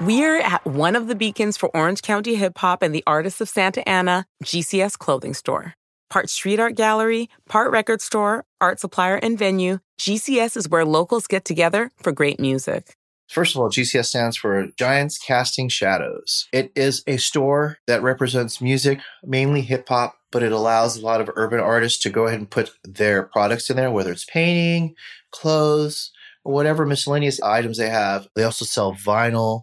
We're 0.00 0.40
at 0.40 0.64
one 0.64 0.96
of 0.96 1.08
the 1.08 1.14
beacons 1.14 1.58
for 1.58 1.68
Orange 1.76 2.00
County 2.00 2.36
hip 2.36 2.56
hop 2.56 2.82
and 2.82 2.94
the 2.94 3.04
artists 3.06 3.42
of 3.42 3.50
Santa 3.50 3.86
Ana, 3.86 4.26
GCS 4.42 4.98
clothing 4.98 5.34
store. 5.34 5.74
Part 6.08 6.30
street 6.30 6.58
art 6.58 6.74
gallery, 6.74 7.28
part 7.48 7.70
record 7.70 8.00
store, 8.00 8.46
art 8.60 8.80
supplier, 8.80 9.16
and 9.16 9.38
venue, 9.38 9.78
GCS 10.00 10.56
is 10.56 10.68
where 10.68 10.86
locals 10.86 11.26
get 11.26 11.44
together 11.44 11.90
for 11.98 12.12
great 12.12 12.40
music. 12.40 12.96
First 13.30 13.54
of 13.54 13.62
all, 13.62 13.70
GCS 13.70 14.06
stands 14.06 14.36
for 14.36 14.66
Giants 14.76 15.16
Casting 15.16 15.68
Shadows. 15.68 16.48
It 16.52 16.72
is 16.74 17.04
a 17.06 17.16
store 17.16 17.78
that 17.86 18.02
represents 18.02 18.60
music, 18.60 18.98
mainly 19.22 19.60
hip 19.60 19.88
hop, 19.88 20.16
but 20.32 20.42
it 20.42 20.50
allows 20.50 20.96
a 20.96 21.06
lot 21.06 21.20
of 21.20 21.30
urban 21.36 21.60
artists 21.60 22.02
to 22.02 22.10
go 22.10 22.26
ahead 22.26 22.40
and 22.40 22.50
put 22.50 22.72
their 22.82 23.22
products 23.22 23.70
in 23.70 23.76
there, 23.76 23.92
whether 23.92 24.10
it's 24.10 24.24
painting, 24.24 24.96
clothes, 25.30 26.10
or 26.42 26.52
whatever 26.52 26.84
miscellaneous 26.84 27.40
items 27.40 27.78
they 27.78 27.88
have. 27.88 28.26
They 28.34 28.42
also 28.42 28.64
sell 28.64 28.94
vinyl, 28.94 29.62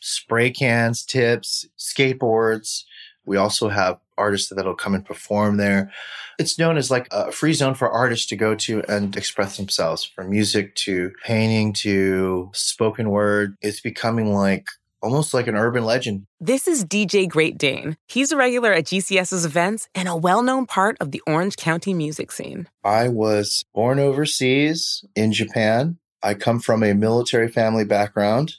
spray 0.00 0.50
cans, 0.50 1.04
tips, 1.04 1.66
skateboards. 1.78 2.82
We 3.26 3.36
also 3.36 3.68
have 3.68 3.98
artists 4.16 4.52
that'll 4.54 4.74
come 4.74 4.94
and 4.94 5.04
perform 5.04 5.56
there. 5.56 5.90
It's 6.38 6.58
known 6.58 6.76
as 6.76 6.90
like 6.90 7.08
a 7.10 7.32
free 7.32 7.52
zone 7.52 7.74
for 7.74 7.90
artists 7.90 8.26
to 8.26 8.36
go 8.36 8.54
to 8.56 8.82
and 8.88 9.16
express 9.16 9.56
themselves 9.56 10.04
from 10.04 10.30
music 10.30 10.74
to 10.76 11.12
painting 11.24 11.72
to 11.74 12.50
spoken 12.54 13.10
word. 13.10 13.56
It's 13.60 13.80
becoming 13.80 14.32
like 14.32 14.66
almost 15.04 15.34
like 15.34 15.46
an 15.46 15.54
urban 15.54 15.84
legend. 15.84 16.26
This 16.40 16.66
is 16.66 16.84
DJ 16.84 17.28
Great 17.28 17.58
Daine. 17.58 17.96
He's 18.08 18.32
a 18.32 18.36
regular 18.36 18.72
at 18.72 18.84
GCS's 18.84 19.44
events 19.44 19.88
and 19.94 20.08
a 20.08 20.16
well 20.16 20.42
known 20.42 20.66
part 20.66 20.96
of 21.00 21.10
the 21.10 21.22
Orange 21.26 21.56
County 21.56 21.92
music 21.92 22.32
scene. 22.32 22.68
I 22.82 23.08
was 23.08 23.64
born 23.74 23.98
overseas 23.98 25.04
in 25.14 25.32
Japan. 25.32 25.98
I 26.22 26.32
come 26.32 26.58
from 26.58 26.82
a 26.82 26.94
military 26.94 27.48
family 27.48 27.84
background. 27.84 28.54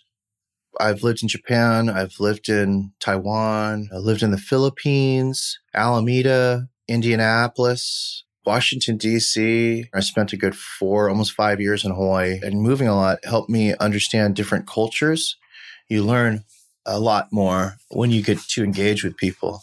I've 0.79 1.03
lived 1.03 1.23
in 1.23 1.29
Japan. 1.29 1.89
I've 1.89 2.19
lived 2.19 2.49
in 2.49 2.91
Taiwan. 2.99 3.89
I 3.93 3.97
lived 3.97 4.23
in 4.23 4.31
the 4.31 4.37
Philippines, 4.37 5.59
Alameda, 5.73 6.67
Indianapolis, 6.87 8.23
Washington, 8.45 8.97
D.C. 8.97 9.85
I 9.93 9.99
spent 10.01 10.33
a 10.33 10.37
good 10.37 10.55
four, 10.55 11.09
almost 11.09 11.33
five 11.33 11.59
years 11.59 11.83
in 11.83 11.91
Hawaii. 11.91 12.39
And 12.43 12.61
moving 12.61 12.87
a 12.87 12.95
lot 12.95 13.19
helped 13.25 13.49
me 13.49 13.75
understand 13.77 14.35
different 14.35 14.67
cultures. 14.67 15.37
You 15.89 16.03
learn 16.03 16.43
a 16.85 16.99
lot 16.99 17.29
more 17.31 17.77
when 17.89 18.11
you 18.11 18.21
get 18.21 18.39
to 18.39 18.63
engage 18.63 19.03
with 19.03 19.17
people. 19.17 19.61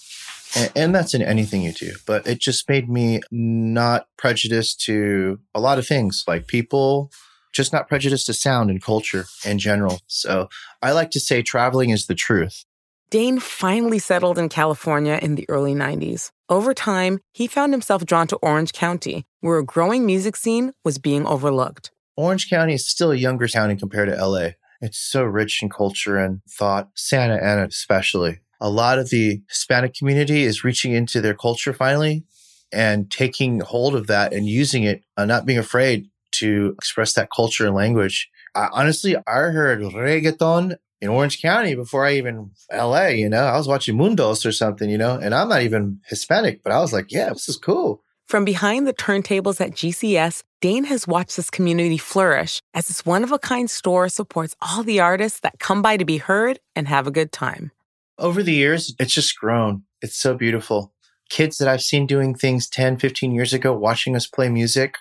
And, 0.55 0.73
and 0.75 0.95
that's 0.95 1.15
in 1.15 1.23
anything 1.23 1.63
you 1.63 1.73
do, 1.73 1.93
but 2.07 2.27
it 2.27 2.41
just 2.41 2.69
made 2.69 2.89
me 2.89 3.21
not 3.31 4.09
prejudiced 4.19 4.81
to 4.83 5.39
a 5.55 5.61
lot 5.61 5.79
of 5.79 5.87
things 5.87 6.25
like 6.27 6.47
people, 6.47 7.11
just 7.53 7.73
not 7.73 7.89
prejudiced 7.89 8.27
to 8.27 8.35
sound 8.35 8.71
and 8.71 8.83
culture 8.83 9.27
in 9.45 9.59
general. 9.59 10.01
So 10.07 10.49
I 10.83 10.93
like 10.93 11.11
to 11.13 11.21
say 11.21 11.43
traveling 11.43 11.91
is 11.91 12.07
the 12.07 12.15
truth. 12.15 12.65
Daine 13.11 13.43
finally 13.43 13.99
settled 13.99 14.39
in 14.39 14.49
California 14.49 15.19
in 15.21 15.35
the 15.35 15.45
early 15.51 15.75
90s. 15.75 16.31
Over 16.49 16.73
time, 16.73 17.21
he 17.33 17.47
found 17.47 17.75
himself 17.75 18.07
drawn 18.07 18.27
to 18.29 18.37
Orange 18.37 18.73
County, 18.73 19.27
where 19.41 19.59
a 19.59 19.65
growing 19.65 20.07
music 20.07 20.35
scene 20.35 20.73
was 20.83 20.99
being 20.99 21.27
overlooked. 21.27 21.91
Orange 22.17 22.49
County 22.49 22.73
is 22.73 22.87
still 22.87 23.11
a 23.11 23.17
younger 23.17 23.49
county 23.49 23.77
compared 23.77 24.09
to 24.09 24.27
LA. 24.27 24.53
It's 24.81 24.99
so 24.99 25.25
rich 25.25 25.63
in 25.63 25.69
culture 25.69 26.17
and 26.17 26.41
thought, 26.49 26.89
Santa 26.95 27.35
Ana 27.35 27.67
especially. 27.67 28.41
A 28.61 28.71
lot 28.71 28.99
of 28.99 29.11
the 29.11 29.43
Hispanic 29.49 29.95
community 29.95 30.45
is 30.45 30.65
reaching 30.65 30.93
into 30.93 31.21
their 31.21 31.35
culture 31.35 31.75
finally 31.75 32.25
and 32.73 33.11
taking 33.11 33.61
hold 33.61 33.95
of 33.95 34.07
that 34.07 34.33
and 34.33 34.47
using 34.47 34.85
it, 34.85 35.05
uh, 35.19 35.27
not 35.27 35.45
being 35.45 35.59
afraid 35.59 36.09
to 36.43 36.75
express 36.79 37.15
that 37.15 37.31
culture 37.35 37.67
and 37.67 37.75
language. 37.75 38.31
I, 38.55 38.69
honestly, 38.73 39.17
I 39.17 39.33
heard 39.33 39.81
reggaeton 39.81 40.77
in 41.01 41.09
Orange 41.09 41.43
County 41.43 41.75
before 41.75 42.07
I 42.07 42.15
even 42.15 42.53
LA, 42.73 43.07
you 43.09 43.29
know, 43.29 43.45
I 43.45 43.57
was 43.57 43.67
watching 43.67 43.97
mun2 43.97 44.47
or 44.47 44.53
something, 44.53 44.89
you 44.89 44.99
know, 44.99 45.19
and 45.19 45.35
I'm 45.35 45.49
not 45.49 45.63
even 45.63 46.01
Hispanic, 46.07 46.63
but 46.63 46.73
I 46.73 46.79
was 46.79 46.93
like, 46.93 47.11
yeah, 47.11 47.31
this 47.31 47.49
is 47.49 47.57
cool. 47.57 48.03
From 48.29 48.45
behind 48.45 48.87
the 48.87 48.95
turntables 48.95 49.61
at 49.61 49.73
GCS, 49.73 50.43
Daine 50.63 50.85
has 50.87 51.09
watched 51.09 51.37
this 51.37 51.51
community 51.51 51.99
flourish 51.99 52.63
as 52.73 52.87
this 52.87 53.05
one 53.05 53.25
of 53.25 53.33
a 53.33 53.39
kind 53.39 53.69
store 53.69 54.09
supports 54.09 54.55
all 54.63 54.85
the 54.85 55.01
artists 55.01 55.41
that 55.41 55.59
come 55.59 55.83
by 55.83 55.97
to 55.97 56.05
be 56.05 56.19
heard 56.19 56.61
and 56.77 56.87
have 56.87 57.07
a 57.07 57.11
good 57.11 57.33
time. 57.33 57.73
Over 58.19 58.43
the 58.43 58.55
years, 58.55 58.95
it's 59.01 59.13
just 59.13 59.37
grown. 59.37 59.83
It's 60.01 60.17
so 60.17 60.35
beautiful. 60.35 60.93
Kids 61.31 61.59
that 61.59 61.67
I've 61.67 61.83
seen 61.83 62.07
doing 62.07 62.35
things 62.35 62.69
10, 62.69 62.99
15 62.99 63.33
years 63.33 63.53
ago, 63.53 63.77
watching 63.77 64.15
us 64.15 64.27
play 64.27 64.49
music, 64.49 64.95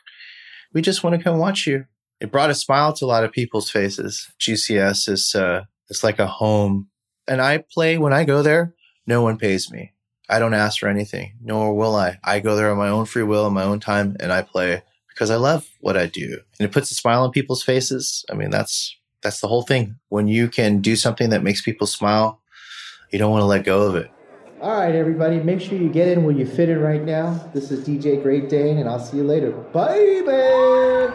we 0.74 0.82
just 0.82 1.04
want 1.04 1.16
to 1.16 1.24
come 1.24 1.38
watch 1.38 1.68
you. 1.68 1.86
It 2.20 2.32
brought 2.32 2.50
a 2.50 2.56
smile 2.56 2.94
to 2.94 3.06
a 3.06 3.08
lot 3.08 3.24
of 3.24 3.32
people's 3.32 3.70
faces. 3.70 4.32
GCS 4.40 5.10
is, 5.10 5.36
uh, 5.36 5.64
it's 5.90 6.04
like 6.04 6.20
a 6.20 6.28
home. 6.28 6.90
And 7.28 7.42
I 7.42 7.64
play 7.72 7.98
when 7.98 8.14
I 8.14 8.24
go 8.24 8.42
there, 8.42 8.74
no 9.08 9.22
one 9.22 9.38
pays 9.38 9.72
me. 9.72 9.94
I 10.30 10.40
don't 10.40 10.54
ask 10.54 10.80
for 10.80 10.88
anything, 10.88 11.34
nor 11.44 11.76
will 11.76 11.96
I. 11.96 12.18
I 12.24 12.40
go 12.40 12.56
there 12.56 12.72
on 12.72 12.78
my 12.78 12.88
own 12.88 13.06
free 13.06 13.24
will, 13.24 13.46
on 13.46 13.54
my 13.54 13.64
own 13.64 13.80
time, 13.80 14.16
and 14.20 14.32
I 14.32 14.42
play 14.42 14.82
because 15.10 15.30
I 15.30 15.36
love 15.36 15.68
what 15.82 15.98
I 15.98 16.06
do. 16.06 16.40
And 16.58 16.70
it 16.70 16.72
puts 16.72 16.90
a 16.90 16.96
smile 16.96 17.24
on 17.24 17.32
people's 17.32 17.64
faces. 17.64 18.24
I 18.32 18.36
mean, 18.36 18.50
that's 18.50 18.98
that's 19.22 19.42
the 19.42 19.48
whole 19.48 19.64
thing. 19.64 20.00
When 20.08 20.28
you 20.28 20.48
can 20.48 20.80
do 20.80 20.96
something 20.96 21.32
that 21.32 21.44
makes 21.44 21.62
people 21.62 21.86
smile, 21.86 22.42
you 23.12 23.20
don't 23.20 23.32
want 23.32 23.42
to 23.42 23.46
let 23.46 23.66
go 23.66 23.82
of 23.88 23.96
it. 23.96 24.10
All 24.62 24.78
right, 24.78 24.94
everybody, 24.94 25.40
make 25.40 25.60
sure 25.60 25.76
you 25.76 25.90
get 25.90 26.08
in 26.08 26.24
where 26.24 26.36
you 26.36 26.46
fit 26.46 26.70
in 26.70 26.80
right 26.80 27.04
now. 27.04 27.50
This 27.52 27.72
is 27.72 27.84
DJ 27.84 28.22
Great 28.22 28.48
Daine, 28.48 28.80
and 28.80 28.88
I'll 28.88 29.00
see 29.00 29.18
you 29.18 29.24
later. 29.24 29.50
Bye, 29.50 30.22
babe. 30.24 31.12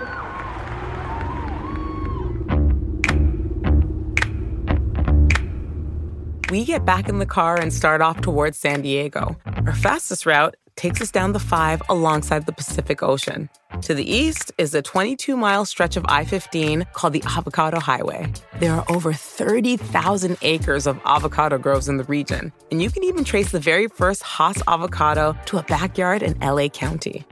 We 6.50 6.64
get 6.64 6.84
back 6.84 7.08
in 7.08 7.20
the 7.20 7.26
car 7.26 7.56
and 7.56 7.72
start 7.72 8.00
off 8.00 8.20
towards 8.20 8.58
San 8.58 8.82
Diego. 8.82 9.36
Our 9.64 9.76
fastest 9.76 10.26
route 10.26 10.56
takes 10.74 11.00
us 11.00 11.12
down 11.12 11.32
the 11.32 11.38
5 11.38 11.82
alongside 11.88 12.46
the 12.46 12.52
Pacific 12.52 13.00
Ocean. 13.00 13.48
To 13.82 13.94
the 13.94 14.04
east 14.04 14.52
is 14.58 14.74
a 14.74 14.82
22 14.82 15.36
mile 15.36 15.64
stretch 15.64 15.96
of 15.96 16.04
I 16.08 16.24
15 16.24 16.86
called 16.92 17.12
the 17.12 17.22
Avocado 17.24 17.78
Highway. 17.78 18.32
There 18.58 18.72
are 18.72 18.84
over 18.88 19.12
30,000 19.12 20.36
acres 20.42 20.86
of 20.86 20.98
avocado 21.04 21.58
groves 21.58 21.88
in 21.88 21.96
the 21.96 22.04
region, 22.04 22.52
and 22.70 22.82
you 22.82 22.90
can 22.90 23.04
even 23.04 23.22
trace 23.22 23.52
the 23.52 23.60
very 23.60 23.86
first 23.86 24.22
Hass 24.22 24.62
avocado 24.66 25.36
to 25.46 25.58
a 25.58 25.62
backyard 25.62 26.22
in 26.22 26.38
LA 26.40 26.68
County. 26.68 27.24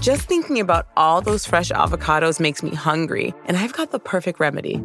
Just 0.00 0.28
thinking 0.28 0.60
about 0.60 0.88
all 0.96 1.20
those 1.20 1.46
fresh 1.46 1.70
avocados 1.70 2.40
makes 2.40 2.62
me 2.62 2.70
hungry, 2.70 3.34
and 3.46 3.56
I've 3.56 3.72
got 3.72 3.90
the 3.90 3.98
perfect 3.98 4.38
remedy. 4.38 4.80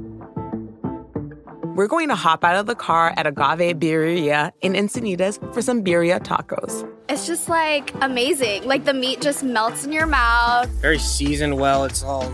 We're 1.75 1.87
going 1.87 2.09
to 2.09 2.15
hop 2.15 2.43
out 2.43 2.55
of 2.55 2.65
the 2.65 2.75
car 2.75 3.13
at 3.15 3.25
Agave 3.25 3.79
Birria 3.79 4.51
in 4.61 4.73
Encinitas 4.73 5.39
for 5.53 5.61
some 5.61 5.83
birria 5.83 6.19
tacos. 6.19 6.90
It's 7.11 7.27
just 7.27 7.49
like 7.49 7.93
amazing. 7.99 8.63
Like 8.63 8.85
the 8.85 8.93
meat 8.93 9.19
just 9.19 9.43
melts 9.43 9.83
in 9.83 9.91
your 9.91 10.05
mouth. 10.05 10.69
Very 10.79 10.97
seasoned 10.97 11.59
well. 11.59 11.83
It's 11.83 12.03
all 12.03 12.33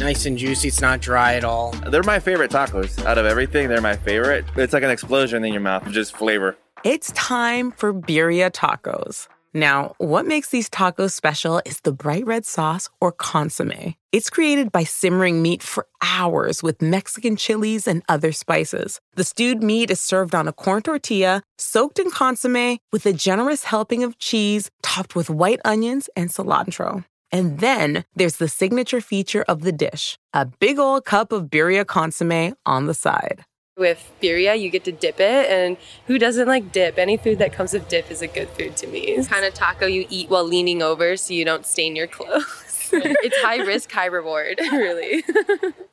nice 0.00 0.26
and 0.26 0.36
juicy. 0.36 0.66
It's 0.66 0.80
not 0.80 1.00
dry 1.00 1.34
at 1.34 1.44
all. 1.44 1.70
They're 1.70 2.02
my 2.02 2.18
favorite 2.18 2.50
tacos. 2.50 3.04
Out 3.04 3.18
of 3.18 3.26
everything, 3.26 3.68
they're 3.68 3.80
my 3.80 3.94
favorite. 3.94 4.46
It's 4.56 4.72
like 4.72 4.82
an 4.82 4.90
explosion 4.90 5.44
in 5.44 5.52
your 5.52 5.62
mouth, 5.62 5.88
just 5.92 6.16
flavor. 6.16 6.56
It's 6.82 7.12
time 7.12 7.70
for 7.70 7.94
birria 7.94 8.50
tacos. 8.50 9.28
Now, 9.52 9.94
what 9.98 10.26
makes 10.26 10.50
these 10.50 10.70
tacos 10.70 11.10
special 11.10 11.60
is 11.64 11.80
the 11.80 11.92
bright 11.92 12.24
red 12.24 12.46
sauce 12.46 12.88
or 13.00 13.10
consomme. 13.10 13.94
It's 14.12 14.30
created 14.30 14.70
by 14.70 14.84
simmering 14.84 15.42
meat 15.42 15.60
for 15.62 15.86
hours 16.02 16.62
with 16.62 16.80
Mexican 16.80 17.34
chilies 17.34 17.88
and 17.88 18.02
other 18.08 18.30
spices. 18.30 19.00
The 19.14 19.24
stewed 19.24 19.62
meat 19.62 19.90
is 19.90 20.00
served 20.00 20.36
on 20.36 20.46
a 20.46 20.52
corn 20.52 20.82
tortilla, 20.82 21.42
soaked 21.58 21.98
in 21.98 22.10
consomme, 22.10 22.78
with 22.92 23.06
a 23.06 23.12
generous 23.12 23.64
helping 23.64 24.04
of 24.04 24.18
cheese, 24.18 24.70
topped 24.82 25.16
with 25.16 25.28
white 25.28 25.60
onions 25.64 26.08
and 26.14 26.30
cilantro. 26.30 27.04
And 27.32 27.58
then 27.58 28.04
there's 28.14 28.36
the 28.36 28.48
signature 28.48 29.00
feature 29.00 29.44
of 29.48 29.62
the 29.62 29.72
dish 29.72 30.16
a 30.32 30.46
big 30.46 30.78
old 30.78 31.04
cup 31.04 31.32
of 31.32 31.46
birria 31.46 31.84
consomme 31.84 32.54
on 32.64 32.86
the 32.86 32.94
side. 32.94 33.44
With 33.80 34.12
birria, 34.22 34.60
you 34.60 34.68
get 34.68 34.84
to 34.84 34.92
dip 34.92 35.18
it, 35.20 35.50
and 35.50 35.78
who 36.06 36.18
doesn't 36.18 36.46
like 36.46 36.70
dip? 36.70 36.98
Any 36.98 37.16
food 37.16 37.38
that 37.38 37.54
comes 37.54 37.72
with 37.72 37.88
dip 37.88 38.10
is 38.10 38.20
a 38.20 38.26
good 38.26 38.50
food 38.50 38.76
to 38.76 38.86
me. 38.86 39.00
It's 39.00 39.26
kind 39.26 39.46
of 39.46 39.54
taco 39.54 39.86
you 39.86 40.06
eat 40.10 40.28
while 40.28 40.44
leaning 40.44 40.82
over 40.82 41.16
so 41.16 41.32
you 41.32 41.46
don't 41.46 41.64
stain 41.64 41.96
your 41.96 42.06
clothes. 42.06 42.90
it's 42.92 43.40
high 43.40 43.56
risk, 43.56 43.90
high 43.90 44.06
reward, 44.06 44.60
really. 44.72 45.24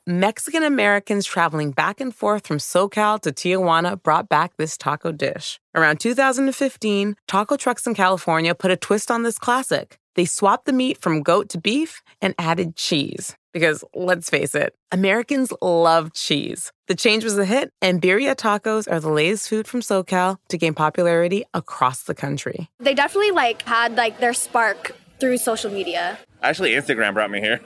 Mexican 0.06 0.64
Americans 0.64 1.26
traveling 1.26 1.72
back 1.72 2.02
and 2.02 2.14
forth 2.14 2.46
from 2.46 2.58
SoCal 2.58 3.22
to 3.22 3.32
Tijuana 3.32 4.04
brought 4.04 4.28
back 4.28 4.58
this 4.58 4.78
taco 4.78 5.14
dish. 5.14 5.60
Around 5.74 6.02
2015, 6.02 7.16
taco 7.26 7.56
trucks 7.56 7.88
in 7.88 7.96
California 7.96 8.54
put 8.54 8.70
a 8.70 8.76
twist 8.76 9.10
on 9.10 9.24
this 9.24 9.38
classic. 9.38 9.98
They 10.16 10.26
swapped 10.26 10.66
the 10.66 10.74
meat 10.74 11.00
from 11.00 11.22
goat 11.24 11.48
to 11.50 11.58
beef 11.58 12.02
and 12.22 12.36
added 12.38 12.76
cheese. 12.76 13.38
Because 13.58 13.84
let's 13.96 14.30
face 14.30 14.54
it, 14.54 14.76
Americans 14.92 15.52
love 15.64 16.14
cheese. 16.14 16.72
The 16.86 16.94
change 16.94 17.24
was 17.24 17.40
a 17.40 17.46
hit, 17.46 17.72
and 17.82 18.00
birria 18.00 18.36
tacos 18.36 18.88
are 18.88 19.00
the 19.00 19.10
latest 19.10 19.50
food 19.50 19.68
from 19.68 19.80
SoCal 19.80 20.38
to 20.50 20.60
gain 20.60 20.76
popularity 20.76 21.44
across 21.56 22.04
the 22.04 22.14
country. 22.14 22.70
They 22.80 22.94
definitely 22.94 23.32
like 23.32 23.64
had 23.64 23.96
like 23.96 24.20
their 24.20 24.36
spark 24.36 24.96
through 25.20 25.40
social 25.40 25.72
media. 25.72 26.20
Actually, 26.44 26.74
Instagram 26.74 27.16
brought 27.16 27.32
me 27.32 27.42
here. 27.42 27.60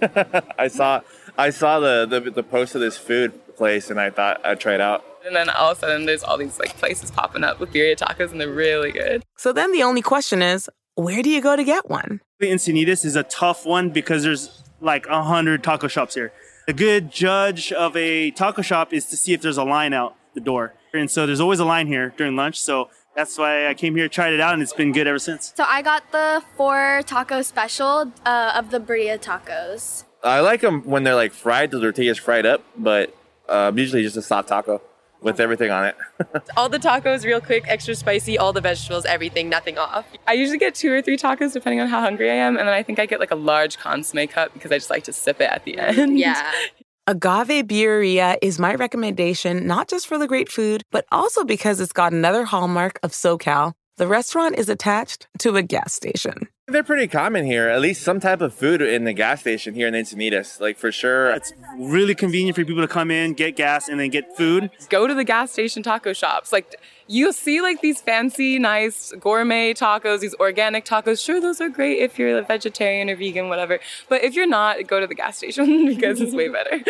I 0.57 0.69
saw 0.69 1.01
I 1.37 1.49
saw 1.49 1.81
the, 1.81 2.05
the 2.05 2.31
the 2.31 2.43
post 2.43 2.73
of 2.73 2.79
this 2.79 2.97
food 2.97 3.33
place, 3.57 3.89
and 3.89 3.99
I 3.99 4.11
thought 4.11 4.39
I'd 4.45 4.61
try 4.61 4.75
it 4.75 4.81
out. 4.81 5.03
And 5.25 5.35
then 5.35 5.49
all 5.49 5.71
of 5.71 5.77
a 5.79 5.81
sudden, 5.81 6.05
there's 6.05 6.23
all 6.23 6.37
these 6.37 6.57
like 6.57 6.77
places 6.77 7.11
popping 7.11 7.43
up 7.43 7.59
with 7.59 7.73
birria 7.73 7.97
tacos, 7.97 8.31
and 8.31 8.39
they're 8.39 8.47
really 8.47 8.93
good. 8.93 9.23
So 9.37 9.51
then 9.51 9.73
the 9.73 9.83
only 9.83 10.01
question 10.01 10.41
is, 10.41 10.69
where 10.95 11.21
do 11.21 11.29
you 11.29 11.41
go 11.41 11.57
to 11.57 11.65
get 11.65 11.89
one? 11.89 12.21
The 12.39 12.47
Encinitas 12.47 13.03
is 13.03 13.17
a 13.17 13.23
tough 13.23 13.65
one 13.65 13.89
because 13.89 14.23
there's 14.23 14.63
like 14.81 15.05
a 15.07 15.23
hundred 15.23 15.63
taco 15.63 15.87
shops 15.87 16.15
here. 16.15 16.31
A 16.67 16.73
good 16.73 17.11
judge 17.11 17.71
of 17.71 17.95
a 17.95 18.31
taco 18.31 18.61
shop 18.61 18.93
is 18.93 19.05
to 19.05 19.17
see 19.17 19.33
if 19.33 19.41
there's 19.41 19.57
a 19.57 19.63
line 19.63 19.93
out 19.93 20.15
the 20.33 20.41
door. 20.41 20.73
And 20.93 21.09
so 21.09 21.25
there's 21.25 21.39
always 21.39 21.59
a 21.59 21.65
line 21.65 21.87
here 21.87 22.13
during 22.17 22.35
lunch. 22.35 22.59
So 22.59 22.89
that's 23.15 23.37
why 23.37 23.67
I 23.67 23.73
came 23.73 23.95
here, 23.95 24.07
tried 24.07 24.33
it 24.33 24.39
out, 24.39 24.53
and 24.53 24.61
it's 24.61 24.73
been 24.73 24.91
good 24.91 25.07
ever 25.07 25.19
since. 25.19 25.53
So 25.55 25.63
I 25.67 25.81
got 25.81 26.11
the 26.11 26.43
four 26.55 27.01
taco 27.05 27.41
special 27.41 28.11
uh, 28.25 28.53
of 28.55 28.71
the 28.71 28.79
birria 28.79 29.19
tacos. 29.21 30.03
I 30.23 30.39
like 30.41 30.61
them 30.61 30.83
when 30.83 31.03
they're 31.03 31.15
like 31.15 31.31
fried. 31.31 31.71
The 31.71 31.79
tortilla's 31.79 32.19
fried 32.19 32.45
up, 32.45 32.63
but 32.77 33.15
uh, 33.49 33.71
usually 33.75 34.03
just 34.03 34.17
a 34.17 34.21
soft 34.21 34.49
taco 34.49 34.81
with 35.21 35.39
everything 35.39 35.71
on 35.71 35.85
it. 35.85 35.95
all 36.57 36.69
the 36.69 36.79
tacos, 36.79 37.25
real 37.25 37.41
quick, 37.41 37.63
extra 37.67 37.95
spicy, 37.95 38.37
all 38.37 38.53
the 38.53 38.61
vegetables, 38.61 39.05
everything, 39.05 39.49
nothing 39.49 39.77
off. 39.77 40.05
I 40.27 40.33
usually 40.33 40.57
get 40.57 40.75
two 40.75 40.91
or 40.91 41.01
three 41.01 41.17
tacos 41.17 41.53
depending 41.53 41.79
on 41.79 41.87
how 41.87 42.01
hungry 42.01 42.29
I 42.29 42.35
am, 42.35 42.57
and 42.57 42.67
then 42.67 42.73
I 42.73 42.83
think 42.83 42.99
I 42.99 43.05
get 43.05 43.19
like 43.19 43.31
a 43.31 43.35
large 43.35 43.77
consomme 43.77 44.27
cup 44.27 44.53
because 44.53 44.71
I 44.71 44.77
just 44.77 44.89
like 44.89 45.03
to 45.05 45.13
sip 45.13 45.39
it 45.41 45.49
at 45.49 45.63
the 45.63 45.77
end. 45.77 46.19
Yeah. 46.19 46.51
Agave 47.07 47.67
Birria 47.67 48.37
is 48.43 48.59
my 48.59 48.75
recommendation, 48.75 49.65
not 49.65 49.89
just 49.89 50.07
for 50.07 50.19
the 50.19 50.27
great 50.27 50.49
food, 50.49 50.83
but 50.91 51.05
also 51.11 51.43
because 51.43 51.79
it's 51.79 51.91
got 51.91 52.13
another 52.13 52.45
hallmark 52.45 52.99
of 53.01 53.11
SoCal. 53.11 53.73
The 54.01 54.07
restaurant 54.07 54.57
is 54.57 54.67
attached 54.67 55.27
to 55.41 55.57
a 55.57 55.61
gas 55.61 55.93
station. 55.93 56.47
They're 56.67 56.81
pretty 56.81 57.05
common 57.05 57.45
here. 57.45 57.69
At 57.69 57.81
least 57.81 58.01
some 58.01 58.19
type 58.19 58.41
of 58.41 58.51
food 58.51 58.81
in 58.81 59.03
the 59.03 59.13
gas 59.13 59.41
station 59.41 59.75
here 59.75 59.87
in 59.87 59.93
Encinitas. 59.93 60.59
Like 60.59 60.79
for 60.79 60.91
sure. 60.91 61.29
It's 61.29 61.53
really 61.77 62.15
convenient 62.15 62.55
for 62.55 62.65
people 62.65 62.81
to 62.81 62.87
come 62.87 63.11
in, 63.11 63.33
get 63.33 63.55
gas, 63.55 63.89
and 63.89 63.99
then 63.99 64.09
get 64.09 64.35
food. 64.35 64.71
Go 64.89 65.05
to 65.05 65.13
the 65.13 65.23
gas 65.23 65.51
station 65.51 65.83
taco 65.83 66.13
shops. 66.13 66.51
Like 66.51 66.73
you'll 67.05 67.31
see 67.31 67.61
like 67.61 67.81
these 67.81 68.01
fancy, 68.01 68.57
nice 68.57 69.13
gourmet 69.19 69.75
tacos, 69.75 70.21
these 70.21 70.33
organic 70.39 70.83
tacos. 70.83 71.23
Sure, 71.23 71.39
those 71.39 71.61
are 71.61 71.69
great 71.69 71.99
if 71.99 72.17
you're 72.17 72.39
a 72.39 72.41
vegetarian 72.41 73.07
or 73.07 73.15
vegan, 73.15 73.49
whatever. 73.49 73.79
But 74.09 74.23
if 74.23 74.33
you're 74.33 74.47
not, 74.47 74.87
go 74.87 74.99
to 74.99 75.05
the 75.05 75.13
gas 75.13 75.37
station 75.37 75.85
because 75.95 76.19
it's 76.19 76.33
way 76.33 76.49
better. 76.49 76.81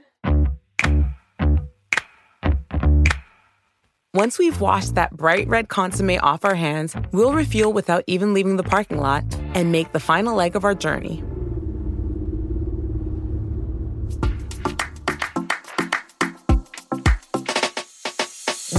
Once 4.12 4.40
we've 4.40 4.60
washed 4.60 4.96
that 4.96 5.16
bright 5.16 5.46
red 5.46 5.68
consomme 5.68 6.18
off 6.20 6.44
our 6.44 6.56
hands, 6.56 6.96
we'll 7.12 7.32
refuel 7.32 7.72
without 7.72 8.02
even 8.08 8.34
leaving 8.34 8.56
the 8.56 8.62
parking 8.64 8.98
lot 8.98 9.22
and 9.54 9.70
make 9.70 9.92
the 9.92 10.00
final 10.00 10.34
leg 10.34 10.56
of 10.56 10.64
our 10.64 10.74
journey. 10.74 11.22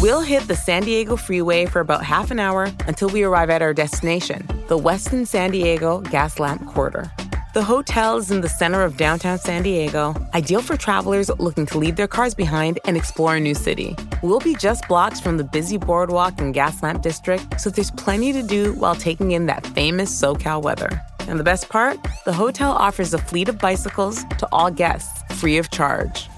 We'll 0.01 0.19
hit 0.19 0.49
the 0.49 0.59
San 0.61 0.83
Diego 0.83 1.15
freeway 1.15 1.65
for 1.65 1.79
about 1.79 2.03
half 2.03 2.29
an 2.31 2.39
hour 2.39 2.69
until 2.85 3.07
we 3.07 3.23
arrive 3.23 3.49
at 3.49 3.61
our 3.61 3.73
destination, 3.73 4.45
the 4.67 4.77
Westin 4.77 5.25
San 5.25 5.51
Diego 5.51 6.01
Gaslamp 6.01 6.67
Quarter. 6.67 7.09
The 7.53 7.63
hotel 7.63 8.17
is 8.17 8.31
in 8.31 8.41
the 8.41 8.49
center 8.49 8.83
of 8.83 8.97
downtown 8.97 9.37
San 9.37 9.63
Diego, 9.63 10.13
ideal 10.33 10.61
for 10.61 10.75
travelers 10.75 11.29
looking 11.39 11.65
to 11.67 11.77
leave 11.77 11.95
their 11.95 12.07
cars 12.07 12.33
behind 12.33 12.79
and 12.83 12.97
explore 12.97 13.37
a 13.37 13.39
new 13.39 13.53
city. 13.53 13.95
We'll 14.23 14.39
be 14.39 14.53
just 14.53 14.87
blocks 14.87 15.19
from 15.19 15.37
the 15.37 15.43
busy 15.43 15.77
boardwalk 15.77 16.39
and 16.39 16.53
Gaslamp 16.53 17.01
district, 17.01 17.59
so 17.59 17.71
there's 17.71 17.89
plenty 17.89 18.31
to 18.33 18.43
do 18.43 18.73
while 18.73 18.93
taking 18.93 19.31
in 19.31 19.47
that 19.47 19.65
famous 19.65 20.11
SoCal 20.15 20.61
weather. 20.61 21.01
And 21.21 21.39
the 21.39 21.43
best 21.43 21.69
part? 21.69 21.97
The 22.25 22.33
hotel 22.33 22.71
offers 22.71 23.15
a 23.15 23.17
fleet 23.17 23.49
of 23.49 23.57
bicycles 23.57 24.23
to 24.37 24.47
all 24.51 24.69
guests, 24.69 25.23
free 25.39 25.57
of 25.57 25.71
charge. 25.71 26.29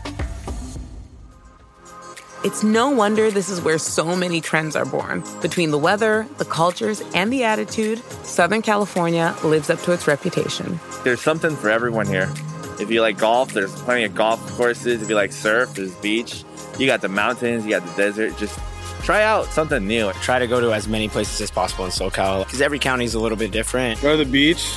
It's 2.45 2.63
no 2.63 2.89
wonder 2.89 3.29
this 3.29 3.49
is 3.49 3.59
where 3.59 3.77
so 3.77 4.15
many 4.15 4.39
trends 4.39 4.77
are 4.77 4.85
born. 4.85 5.21
Between 5.41 5.71
the 5.71 5.77
weather, 5.77 6.25
the 6.37 6.45
cultures, 6.45 7.01
and 7.13 7.33
the 7.33 7.43
attitude, 7.43 7.99
Southern 8.23 8.61
California 8.61 9.35
lives 9.43 9.69
up 9.69 9.81
to 9.81 9.91
its 9.91 10.07
reputation. 10.07 10.79
There's 11.03 11.21
something 11.21 11.53
for 11.57 11.69
everyone 11.69 12.07
here. 12.07 12.31
If 12.79 12.89
you 12.89 13.01
like 13.01 13.17
golf, 13.17 13.51
there's 13.51 13.73
plenty 13.81 14.05
of 14.05 14.15
golf 14.15 14.39
courses. 14.53 15.01
If 15.01 15.09
you 15.09 15.15
like 15.15 15.33
surf, 15.33 15.73
there's 15.75 15.93
beach. 15.95 16.45
You 16.77 16.87
got 16.87 17.01
the 17.01 17.09
mountains, 17.09 17.65
you 17.65 17.71
got 17.71 17.85
the 17.85 17.95
desert. 17.95 18.37
Just 18.37 18.59
try 19.03 19.23
out 19.23 19.45
something 19.47 19.85
new. 19.85 20.11
Try 20.13 20.39
to 20.39 20.47
go 20.47 20.59
to 20.59 20.73
as 20.73 20.87
many 20.87 21.07
places 21.07 21.39
as 21.41 21.51
possible 21.51 21.85
in 21.85 21.91
SoCal 21.91 22.45
because 22.45 22.61
every 22.61 22.79
county 22.79 23.05
is 23.05 23.13
a 23.13 23.19
little 23.19 23.37
bit 23.37 23.51
different. 23.51 24.01
Go 24.01 24.17
to 24.17 24.23
the 24.23 24.29
beach, 24.29 24.75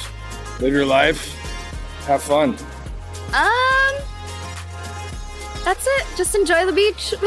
live 0.60 0.72
your 0.72 0.86
life, 0.86 1.34
have 2.06 2.22
fun. 2.22 2.50
Um, 3.32 3.94
that's 5.64 5.86
it. 5.86 6.06
Just 6.16 6.34
enjoy 6.34 6.66
the 6.66 6.72
beach. 6.72 7.14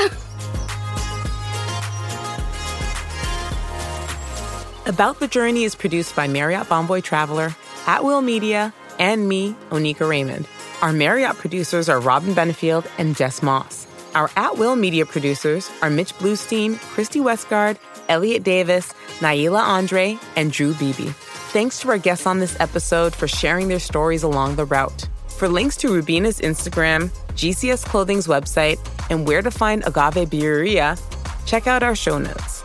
About 4.86 5.20
the 5.20 5.28
Journey 5.28 5.66
is 5.66 5.76
produced 5.76 6.16
by 6.16 6.28
Marriott 6.28 6.68
Bonvoy 6.68 7.04
Traveler, 7.04 7.56
At 7.86 8.04
Will 8.04 8.22
Media, 8.22 8.74
and 8.98 9.30
me, 9.30 9.56
Oneika 9.70 10.10
Raymond. 10.10 10.48
Our 10.82 10.94
Marriott 10.94 11.36
producers 11.36 11.90
are 11.90 12.00
Robin 12.00 12.34
Benefield 12.34 12.90
and 12.98 13.16
Jess 13.16 13.44
Moss. 13.44 13.86
Our 14.16 14.30
At 14.36 14.58
Will 14.58 14.76
Media 14.76 15.06
producers 15.06 15.70
are 15.82 15.90
Mitch 15.90 16.14
Bluestein, 16.16 16.80
Christy 16.80 17.20
Westgard, 17.20 17.78
Elliot 18.08 18.44
Davis, 18.44 18.94
Naila 19.20 19.62
Andre, 19.62 20.18
and 20.36 20.52
Drew 20.52 20.74
Beebe. 20.74 21.14
Thanks 21.52 21.80
to 21.82 21.90
our 21.90 21.98
guests 21.98 22.26
on 22.26 22.40
this 22.40 22.60
episode 22.60 23.14
for 23.14 23.28
sharing 23.28 23.68
their 23.68 23.80
stories 23.80 24.24
along 24.24 24.56
the 24.56 24.66
route. 24.66 25.08
For 25.28 25.48
links 25.48 25.78
to 25.78 25.94
Rubina's 25.94 26.40
Instagram, 26.40 27.10
GCS 27.34 27.86
Clothing's 27.86 28.28
website, 28.28 28.80
and 29.10 29.28
where 29.28 29.42
to 29.42 29.52
find 29.52 29.84
Agave 29.86 30.30
Birria, 30.30 31.00
check 31.46 31.68
out 31.68 31.84
our 31.84 31.96
show 31.96 32.18
notes. 32.18 32.64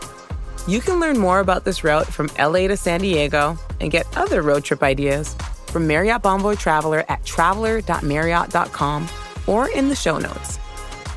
You 0.67 0.81
can 0.81 0.99
learn 0.99 1.19
more 1.19 1.41
about 1.41 1.65
this 1.65 1.85
route 1.85 2.07
from 2.07 2.31
LA 2.39 2.69
to 2.69 2.77
San 2.77 3.01
Diego 3.01 3.59
and 3.81 3.91
get 3.91 4.07
other 4.17 4.41
road 4.41 4.65
trip 4.65 4.83
ideas 4.83 5.37
from 5.67 5.87
Marriott 5.87 6.23
Bonvoy 6.23 6.59
Traveler 6.59 7.05
at 7.09 7.25
traveler.marriott.com 7.25 9.09
or 9.47 9.69
in 9.69 9.89
the 9.89 9.97
show 9.97 10.19
notes. 10.19 10.59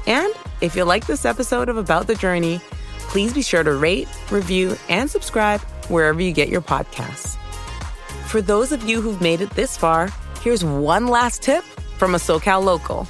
And 0.07 0.33
if 0.61 0.75
you 0.75 0.85
like 0.85 1.05
this 1.05 1.25
episode 1.25 1.67
of 1.67 1.75
About 1.77 2.07
the 2.07 2.15
Journey, 2.15 2.61
please 3.09 3.33
be 3.33 3.41
sure 3.41 3.61
to 3.61 3.73
rate, 3.73 4.07
review, 4.31 4.75
and 4.87 5.11
subscribe 5.11 5.59
wherever 5.89 6.21
you 6.21 6.31
get 6.31 6.47
your 6.47 6.61
podcasts. 6.61 7.35
For 8.25 8.41
those 8.41 8.71
of 8.71 8.83
you 8.83 9.01
who've 9.01 9.21
made 9.21 9.41
it 9.41 9.49
this 9.51 9.75
far, 9.75 10.09
here's 10.41 10.63
one 10.63 11.07
last 11.07 11.41
tip 11.41 11.63
from 11.97 12.15
a 12.15 12.17
SoCal 12.17 12.63
local. 12.63 13.05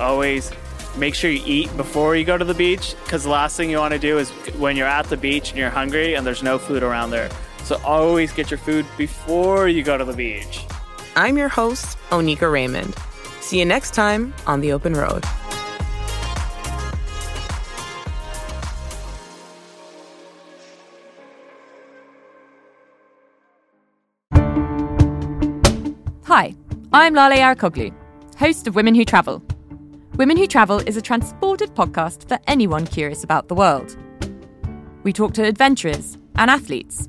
Always 0.00 0.52
make 0.96 1.16
sure 1.16 1.30
you 1.30 1.42
eat 1.44 1.76
before 1.76 2.14
you 2.14 2.24
go 2.24 2.38
to 2.38 2.44
the 2.44 2.54
beach 2.54 2.94
because 3.04 3.24
the 3.24 3.30
last 3.30 3.56
thing 3.56 3.68
you 3.68 3.78
want 3.78 3.92
to 3.92 3.98
do 3.98 4.18
is 4.18 4.30
when 4.56 4.76
you're 4.76 4.86
at 4.86 5.06
the 5.06 5.16
beach 5.16 5.50
and 5.50 5.58
you're 5.58 5.70
hungry 5.70 6.14
and 6.14 6.24
there's 6.26 6.42
no 6.42 6.58
food 6.58 6.84
around 6.84 7.10
there. 7.10 7.28
So 7.64 7.80
always 7.84 8.32
get 8.32 8.50
your 8.50 8.58
food 8.58 8.86
before 8.96 9.68
you 9.68 9.82
go 9.82 9.98
to 9.98 10.04
the 10.04 10.14
beach. 10.14 10.64
I'm 11.16 11.36
your 11.36 11.48
host, 11.48 11.98
Oneika 12.10 12.50
Raymond. 12.50 12.94
See 13.40 13.58
you 13.58 13.64
next 13.64 13.94
time 13.94 14.32
on 14.46 14.60
The 14.60 14.72
Open 14.72 14.94
Road. 14.94 15.24
Hi, 26.38 26.54
I'm 26.92 27.14
Lale 27.14 27.32
Arikoglu, 27.32 27.92
host 28.36 28.68
of 28.68 28.76
Women 28.76 28.94
Who 28.94 29.04
Travel. 29.04 29.42
Women 30.14 30.36
Who 30.36 30.46
Travel 30.46 30.78
is 30.86 30.96
a 30.96 31.02
transported 31.02 31.74
podcast 31.74 32.28
for 32.28 32.38
anyone 32.46 32.86
curious 32.86 33.24
about 33.24 33.48
the 33.48 33.56
world. 33.56 33.96
We 35.02 35.12
talk 35.12 35.34
to 35.34 35.42
adventurers 35.42 36.16
and 36.36 36.48
athletes. 36.48 37.08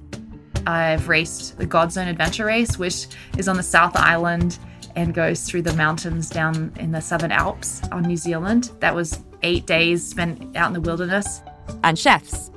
I've 0.65 1.07
raced 1.07 1.59
the 1.59 1.67
Godzone 1.67 2.09
Adventure 2.09 2.45
Race, 2.45 2.79
which 2.79 3.05
is 3.37 3.47
on 3.47 3.55
the 3.55 3.61
South 3.61 3.95
Island 3.95 4.57
and 4.95 5.13
goes 5.13 5.43
through 5.43 5.61
the 5.61 5.75
mountains 5.75 6.27
down 6.31 6.73
in 6.79 6.91
the 6.91 6.99
Southern 6.99 7.31
Alps 7.31 7.83
on 7.91 8.01
New 8.01 8.17
Zealand. 8.17 8.71
That 8.79 8.95
was 8.95 9.23
eight 9.43 9.67
days 9.67 10.03
spent 10.03 10.57
out 10.57 10.69
in 10.69 10.73
the 10.73 10.81
wilderness. 10.81 11.43
And 11.83 11.99
chefs. 11.99 12.49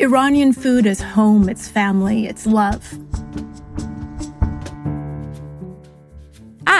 Iranian 0.00 0.54
food 0.54 0.86
is 0.86 1.02
home, 1.02 1.50
it's 1.50 1.68
family, 1.68 2.28
it's 2.28 2.46
love. 2.46 2.98